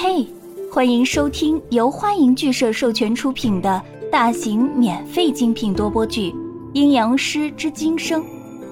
[0.00, 0.24] 嘿，
[0.72, 6.30] 欢迎收听由欢迎剧社授权出品的大型免费精品多播剧
[6.72, 8.22] 《阴阳师之今生》，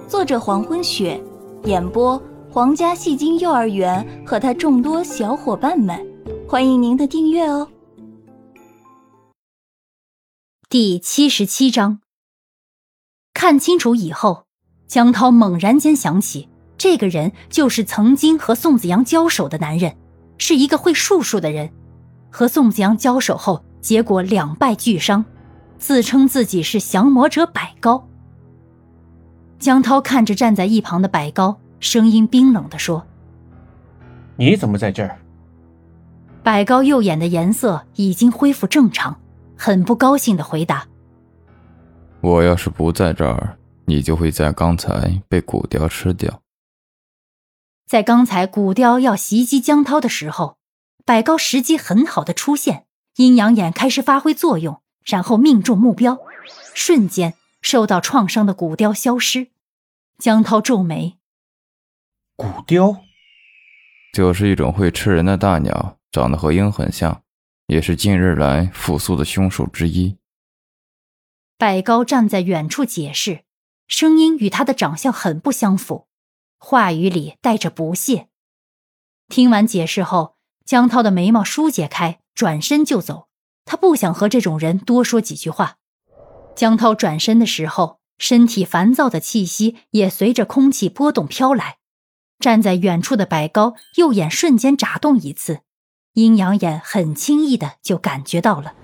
[0.07, 1.21] 作者黄昏雪，
[1.65, 2.17] 演播
[2.49, 6.01] 皇家戏精幼儿园和他众多小伙伴们，
[6.49, 7.69] 欢迎您的订阅哦。
[10.69, 11.99] 第七十七章，
[13.35, 14.45] 看清楚以后，
[14.87, 16.48] 江涛猛然间想起，
[16.79, 19.97] 这个人就是曾经和宋子阳交手的男人。
[20.39, 21.71] 是一个会术数的人，
[22.31, 25.25] 和宋子阳交手后，结果两败俱伤，
[25.79, 28.09] 自称自己是降魔者百高。
[29.59, 33.07] 江涛看着站在一旁的百高，声音冰冷的说
[34.37, 35.19] ：“你怎么在这儿？”
[36.45, 39.19] 百高右眼的颜色已经恢复正常，
[39.57, 40.87] 很不高兴的回答
[42.21, 46.41] ：“我要是不在这儿，你就会在刚才被骨雕吃掉。”
[47.87, 50.59] 在刚才古雕要袭击江涛的时候，
[51.05, 56.19] 百高时机很好的出现，阴阳眼开始发挥作用，然后命中目标，
[56.75, 59.52] 瞬间受到创伤的古雕消失。
[60.19, 61.19] 江涛皱眉
[62.35, 63.02] ：“古雕，
[64.12, 67.22] 就是一种会吃人的大鸟，长得和鹰很像，
[67.69, 70.16] 也是近日来复苏的凶手之一。”
[71.56, 73.44] 百高站在远处解释，
[73.86, 76.05] 声音与他的长相很不相符。
[76.58, 78.28] 话语里带着不屑。
[79.28, 83.28] 听完解释后，江涛的眉毛疏解开，转身就走。
[83.64, 85.78] 他不想和这种人多说几句话。
[86.54, 91.78] 江涛转身的时候，身体烦躁的气息也随着空气波动飘来。
[92.38, 95.62] 站在远处的白高右眼瞬间眨动一次，
[96.12, 98.74] 阴阳眼很轻易的就感觉到了。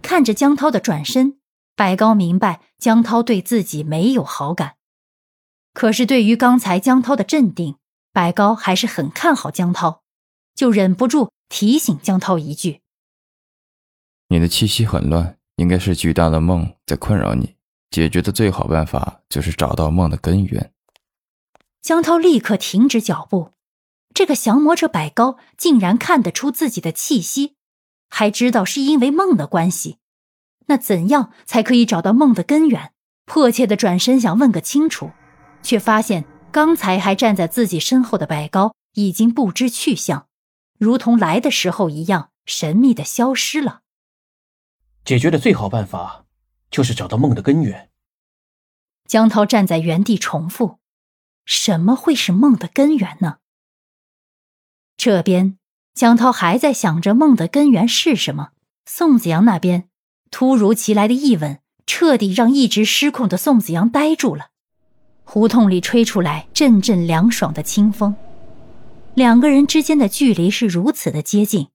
[0.00, 1.38] 看着江涛的转身，
[1.76, 4.77] 白高明白江涛对自己没有好感。
[5.78, 7.76] 可是，对于刚才江涛的镇定，
[8.12, 10.02] 白高还是很看好江涛，
[10.52, 12.80] 就忍不住提醒江涛一句
[14.26, 17.54] ：“你的气息很乱，应该是巨大的梦在困扰你。
[17.92, 20.72] 解决的最好办法就是找到梦的根源。”
[21.80, 23.52] 江涛立刻停止脚步。
[24.12, 27.54] 这个降魔者百高竟然看得出自己的气息，
[28.10, 29.98] 还知道是因为梦的关系。
[30.66, 32.92] 那怎样才可以找到梦的根源？
[33.26, 35.12] 迫切的转身想问个清楚。
[35.62, 40.26] 却发现刚才还站在自己身后的白高已经不知去向，
[40.78, 43.82] 如同来的时候一样神秘的消失了。
[45.04, 46.26] 解决的最好办法
[46.70, 47.90] 就是找到梦的根源。
[49.06, 50.80] 江涛站在原地重复
[51.46, 53.38] ：“什么会是梦的根源呢？”
[54.98, 55.58] 这边
[55.94, 58.50] 江涛还在想着梦的根源是什么。
[58.84, 59.88] 宋子阳那边
[60.30, 64.50] 突如其来的一吻，彻底让一直失控的宋子阳呆住了。
[65.30, 68.16] 胡同里吹出来阵阵凉爽的清风，
[69.12, 71.68] 两个人之间的距离是如此的接近，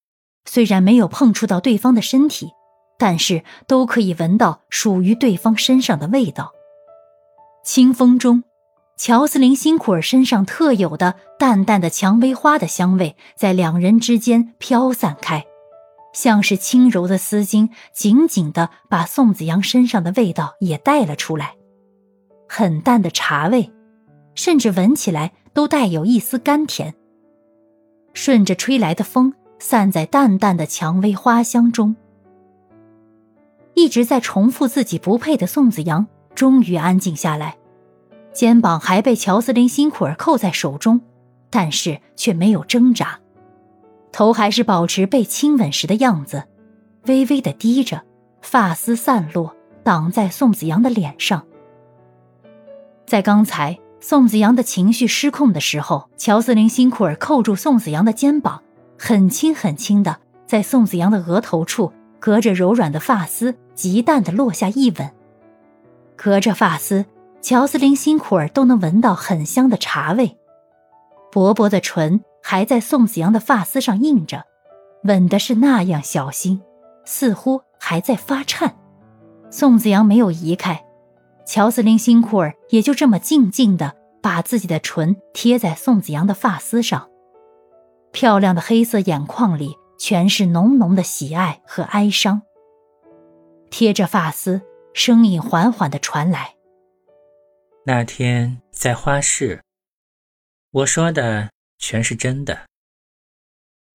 [0.46, 2.50] 虽然没有碰触到对方的身体，
[2.98, 6.52] 但是都可以闻到属于对方身上的味道。
[7.64, 8.44] 清风中，
[8.98, 15.46] 乔斯林辛库尔身上特有的淡淡的蔷薇花的香味在两人之间飘散开，
[16.12, 21.54] 像是轻柔的丝巾，紧紧的把宋子阳身上的味道也带了出来。
[22.48, 23.72] 很淡的茶味，
[24.36, 26.94] 甚至闻起来都带有一丝甘甜。
[28.14, 31.96] 顺着吹来的风，散在淡淡的蔷薇花香中。
[33.74, 36.06] 一直在重复自己不配的宋子阳，
[36.36, 37.58] 终于安静下来，
[38.32, 41.02] 肩膀还被乔斯林辛苦尔扣在手中，
[41.50, 43.20] 但是却没有挣扎，
[44.12, 46.44] 头还是保持被亲吻时的样子，
[47.08, 48.04] 微微的低着，
[48.44, 51.44] 发丝散落，挡在宋子阳的脸上。
[53.06, 58.62] 在刚才宋子阳的情绪失控的时候，乔斯林辛苦尔扣住宋子阳的肩膀，
[58.98, 65.12] 很轻很轻的在宋子阳的额头处，隔着柔软的发丝，极淡的落下一吻。
[66.16, 67.06] 隔着发丝，
[67.42, 70.38] 乔斯林辛苦尔都能闻到很香的茶味。
[71.32, 74.46] 薄薄的唇还在宋子阳的发丝上印着，
[75.04, 76.62] 吻的是那样小心，
[77.06, 78.76] 似乎还在发颤。
[79.50, 80.84] 宋子阳没有移开。
[81.46, 87.10] 乔斯林辛库尔也就这么静静的把自己的唇贴在宋子阳的发丝上，
[88.12, 92.42] 漂亮的黑色眼眶里全是浓浓的喜爱和哀伤。
[93.70, 94.62] 贴着发丝，
[94.94, 96.56] 声音缓缓的传来
[97.86, 99.62] ：“那天在花市，
[100.72, 102.62] 我说的全是真的。”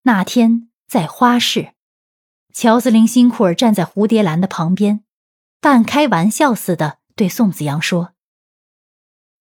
[0.02, 1.72] 那天在花市，
[2.52, 5.04] 乔斯林辛库尔站在蝴蝶兰的旁边，
[5.60, 6.98] 半开玩笑似的。
[7.18, 8.12] 对宋子阳说：“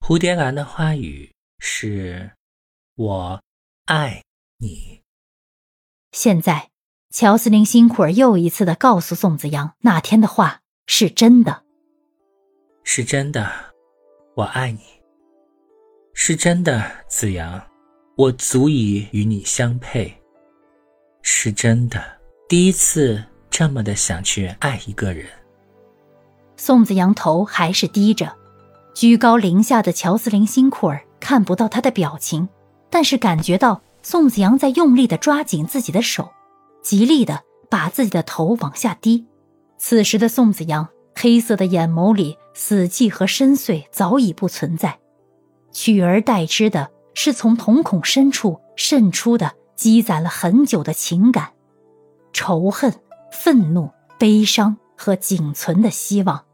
[0.02, 2.32] 蝴蝶兰的花语是
[2.98, 3.44] ‘我
[3.86, 4.24] 爱
[4.58, 5.04] 你’。”
[6.12, 6.72] 现在，
[7.12, 11.64] 乔斯林辛库尔又一次的告诉宋子阳，那天的话是真的，
[12.84, 13.76] 是真的，
[14.36, 14.82] 我爱你。
[16.16, 17.64] 是真的，子阳，
[18.16, 20.12] 我足以与你相配。
[21.22, 22.20] 是真的，
[22.50, 25.30] 第一次这么的想去爱一个人。
[26.58, 28.36] 宋子阳头还是低着，
[28.94, 32.50] 居高临下的乔斯林辛库尔看不到他的表情，
[32.90, 36.32] 但是感觉到宋子阳在用力的抓紧自己的手，
[36.82, 39.28] 极力的把自己的头往下低。
[39.78, 44.98] 此时的宋子阳黑色的眼眸里死寂和深邃早已不存在。
[45.72, 51.50] 取而代之的是从瞳孔深处渗出的积攒了很久的情感，
[52.34, 52.92] 仇恨、
[53.32, 56.46] 愤怒、悲伤和仅存的希望。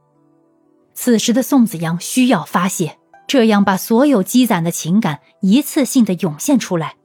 [0.94, 2.98] 此时的宋子阳需要发泄，
[3.28, 6.96] 这样把所有积攒的情感一次性的涌现出来。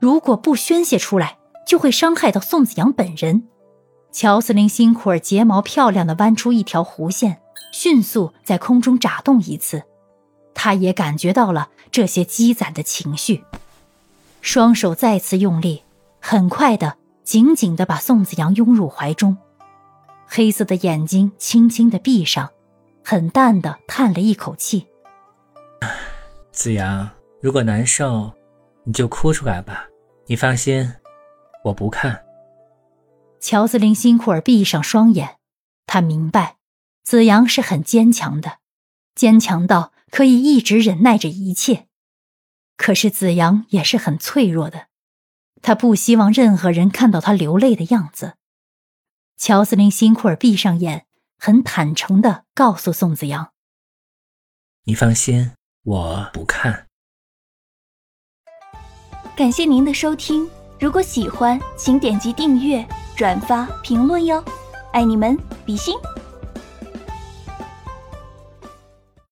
[0.00, 3.44] 如果不宣泄出来，就会伤害到宋子阳本人。
[4.10, 7.40] 乔斯林辛苦儿睫毛漂亮的弯出一条弧线，
[7.72, 9.82] 迅速在空中眨动一次。
[10.54, 13.44] 他也感觉到了这些积攒的情绪，
[14.40, 15.84] 双手再次用力，
[16.20, 19.36] 很快的紧紧的把宋子阳拥入怀中，
[20.26, 22.50] 黑色的眼睛轻轻的闭上，
[23.10, 24.86] 很淡的叹了一口气。
[26.52, 27.08] 子阳，
[27.40, 28.34] 如果难受，
[28.84, 29.86] 你就哭出来吧。
[30.26, 30.92] 你放心，
[31.64, 32.22] 我不看。
[33.40, 35.38] 乔斯林辛库尔闭上双眼，
[35.86, 36.58] 他明白，
[37.02, 38.58] 子阳是很坚强的，
[39.14, 39.94] 坚强到。
[40.10, 41.86] 可以一直忍耐着一切，
[42.76, 44.88] 可是子阳也是很脆弱的，
[45.62, 48.34] 他不希望任何人看到他流泪的样子。
[49.38, 51.06] 乔斯林辛库尔闭上眼，
[51.38, 53.52] 很坦诚的告诉宋子阳
[54.84, 55.52] ：“你放心，
[55.84, 56.86] 我不看。”
[59.36, 60.48] 感谢您的收听，
[60.80, 62.86] 如果喜欢，请点击订阅、
[63.16, 64.42] 转发、评论哟，
[64.92, 65.94] 爱你们，比心。